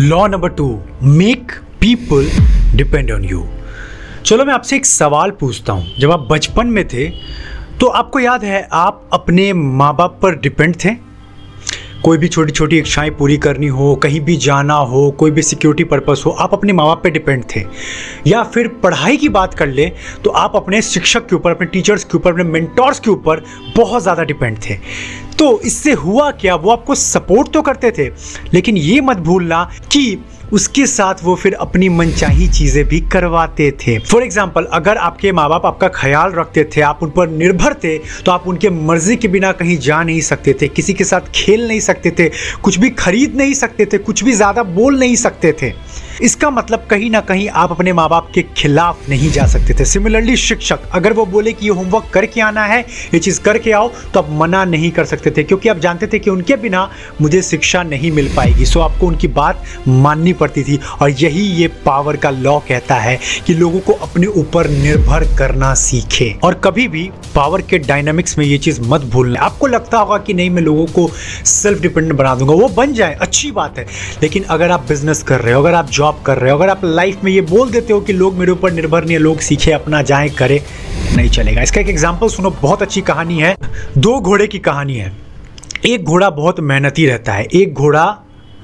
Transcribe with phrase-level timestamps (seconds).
[0.00, 0.64] Law number two
[1.02, 2.26] make people
[2.76, 3.44] depend on you
[4.26, 7.08] चलो मैं आपसे एक सवाल पूछता हूँ। जब आप बचपन में थे
[7.80, 10.94] तो आपको याद है आप अपने माँ बाप पर डिपेंड थे?
[12.04, 15.84] कोई भी छोटी छोटी इच्छाएँ पूरी करनी हो, कहीं भी जाना हो, कोई भी सिक्योरिटी
[15.84, 17.64] पर्पस हो, आप अपने माँ बाप पर डिपेंड थे।
[18.26, 19.86] या फिर पढ़ाई की बात कर ले
[20.24, 23.44] तो आप अपने शिक्षक के ऊपर, अपने टीचर्स के ऊपर, अपने मेंटर्स के ऊपर
[23.76, 24.78] बहुत ज़्यादा डिपेंड थे।
[25.38, 26.54] तो इससे हुआ क्या?
[26.54, 28.08] वो आपको सपोर्ट तो करते थे,
[28.54, 30.18] लेकिन ये मत भूलना कि
[30.52, 35.48] उसके साथ वो फिर अपनी मनचाही चीज़ें भी करवाते थे। फॉर एग्ज़ाम्पल अगर आपके माँ
[35.50, 39.28] बाप आपका ख्याल रखते थे, आप उन पर निर्भर थे तो आप उनके मर्ज़ी के
[39.28, 42.30] बिना कहीं जा नहीं सकते थे, किसी के साथ खेल नहीं सकते थे,
[42.62, 45.72] कुछ भी खरीद नहीं सकते थे, कुछ भी ज़्यादा बोल नहीं सकते थे।
[46.22, 49.84] इसका मतलब कहीं ना कहीं आप अपने माँ बाप के खिलाफ नहीं जा सकते थे।
[49.84, 52.80] सिमिलरली शिक्षक, अगर वो बोले कि ये होमवर्क करके आना है,
[53.14, 56.18] ये चीज़ करके आओ तो आप मना नहीं कर सकते थे, क्योंकि आप जानते थे
[56.18, 60.78] कि उनके बिना मुझे शिक्षा नहीं मिल पाएगी। सो आपको उनकी बात माननी पड़ती थी।
[61.00, 65.74] और यही ये पावर का लॉ कहता है कि लोगों को अपने ऊपर निर्भर करना
[65.74, 70.18] सीखे। और कभी भी पावर के डायनामिक्स में ये चीज़ मत भूलना। आपको लगता होगा
[70.18, 71.10] कि नहीं, मैं लोगों को
[71.44, 73.86] सेल्फ डिपेंडेंट बना दूँगा, वो बन जाए, अच्छी बात है।
[74.22, 76.80] लेकिन अगर आप बिज़नेस कर रहे हो, अगर आप जॉब कर रहे हो। अगर आप
[76.84, 79.72] लाइफ में ये बोल देते हो कि लोग मेरे ऊपर निर्भर नहीं है, लोग सीखे,
[79.72, 80.62] अपना जाए, करे,
[81.16, 83.54] नहीं चलेगा। इसका एक एग्ज़ाम्पल सुनो, बहुत अच्छी कहानी है।
[83.98, 85.12] दो घोड़े की कहानी है।
[85.86, 88.04] एक घोड़ा बहुत मेहनती रहता है, एक घोड़ा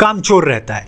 [0.00, 0.86] कामचोर रहता है।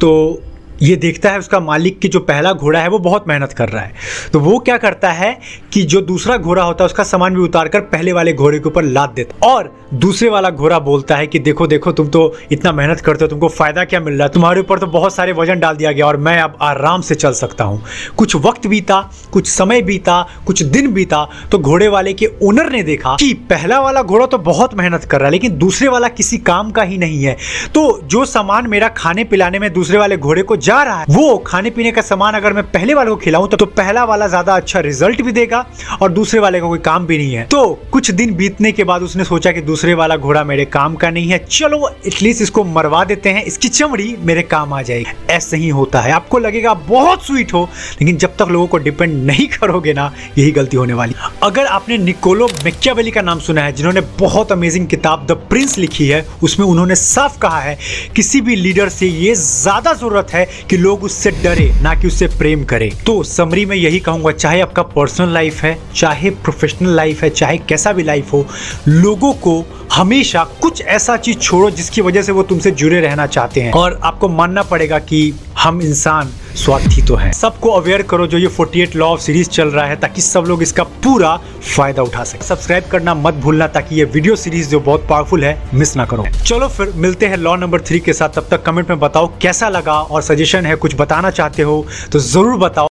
[0.00, 0.42] तो
[0.82, 3.82] ये देखता है उसका मालिक की जो पहला घोड़ा है वो बहुत मेहनत कर रहा
[3.82, 3.94] है।
[4.32, 5.38] तो वो क्या करता है
[5.72, 8.68] कि जो दूसरा घोड़ा होता है उसका सामान भी उतार कर पहले वाले घोड़े के
[8.68, 12.72] ऊपर लाद देता और दूसरे वाला घोड़ा बोलता है कि देखो देखो, तुम तो इतना
[12.72, 14.32] मेहनत करते हो, तुमको फ़ायदा क्या मिल रहा है?
[14.32, 17.32] तुम्हारे ऊपर तो बहुत सारे वज़न डाल दिया गया और मैं अब आराम से चल
[17.32, 17.82] सकता हूँ।
[18.16, 19.00] कुछ वक्त बीता,
[19.32, 23.80] कुछ समय बीता, कुछ दिन बीता तो घोड़े वाले के ओनर ने देखा कि पहला
[23.80, 26.98] वाला घोड़ा तो बहुत मेहनत कर रहा है, लेकिन दूसरे वाला किसी काम का ही
[26.98, 27.36] नहीं है।
[27.74, 31.36] तो जो सामान मेरा खाने पिलाने में दूसरे वाले घोड़े को जा रहा है। वो
[31.46, 34.54] खाने पीने का सामान अगर मैं पहले वाले को खिलाऊं तो, तो पहला वाला ज़्यादा
[34.56, 35.64] अच्छा रिज़ल्ट भी देगा
[36.02, 39.02] और दूसरे वाले का कोई काम भी नहीं है। तो कुछ दिन बीतने के बाद
[39.02, 43.04] उसने सोचा कि दूसरे वाला घोड़ा मेरे काम का नहीं है। चलो एटलीस्ट इसको मरवा
[43.04, 47.26] देते हैं। इसकी चमड़ी मेरे काम आ जाएगी। ऐसे ही होता है। आपको लगेगा बहुत
[47.26, 47.68] स्वीट हो
[48.00, 51.98] लेकिन जब तक लोगों को डिपेंड नहीं करोगे ना यही गलती होने वाली अगर आपने
[51.98, 56.66] निकोलो मेक्यावेली का नाम सुना है जिन्होंने बहुत अमेजिंग किताब द प्रिंस लिखी है उसमें
[56.66, 57.76] उन्होंने साफ़ कहा है
[58.16, 62.26] किसी भी लीडर से ये ज़्यादा ज़रूरत है कि लोग उससे डरे, ना कि उससे
[62.26, 67.22] प्रेम करे। तो समरी में यही कहूँगा, चाहे आपका पर्सनल लाइफ है, चाहे प्रोफेशनल लाइफ
[67.22, 68.46] है, चाहे कैसा भी लाइफ हो,
[68.88, 73.60] लोगों को हमेशा कुछ ऐसा चीज़ छोड़ो जिसकी वजह से वो तुमसे जुड़े रहना चाहते
[73.60, 78.38] हैं। और आपको मानना पड़ेगा कि हम इंसान स्वार्थी तो हैं। सबको अवेयर करो जो
[78.38, 81.36] ये 48 लॉ ऑफ़ सीरीज़ चल रहा है, ताकि सब लोग इसका पूरा
[81.66, 85.70] फ़ायदा उठा सके। सब्सक्राइब करना मत भूलना, ताकि ये वीडियो सीरीज़ जो बहुत पावरफुल है
[85.74, 88.90] मिस ना करो। चलो फिर मिलते हैं लॉ नंबर थ्री के साथ। तब तक कमेंट
[88.90, 92.86] में बताओ कैसा लगा और सजेशन है, कुछ बताना चाहते हो तो ज़रूर बताओ।